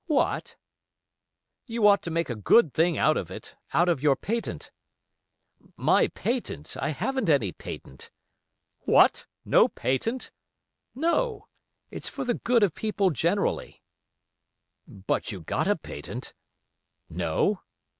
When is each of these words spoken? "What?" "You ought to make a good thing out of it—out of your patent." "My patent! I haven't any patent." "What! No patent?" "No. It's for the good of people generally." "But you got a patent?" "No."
"What?" 0.07 0.55
"You 1.67 1.85
ought 1.87 2.01
to 2.01 2.09
make 2.09 2.31
a 2.31 2.35
good 2.35 2.73
thing 2.73 2.97
out 2.97 3.17
of 3.17 3.29
it—out 3.29 3.87
of 3.87 4.01
your 4.01 4.15
patent." 4.15 4.71
"My 5.77 6.07
patent! 6.07 6.75
I 6.81 6.89
haven't 6.89 7.29
any 7.29 7.51
patent." 7.51 8.09
"What! 8.79 9.27
No 9.45 9.67
patent?" 9.67 10.31
"No. 10.95 11.49
It's 11.91 12.09
for 12.09 12.25
the 12.25 12.33
good 12.33 12.63
of 12.63 12.73
people 12.73 13.11
generally." 13.11 13.83
"But 14.87 15.31
you 15.31 15.41
got 15.41 15.67
a 15.67 15.75
patent?" 15.75 16.33
"No." 17.07 17.61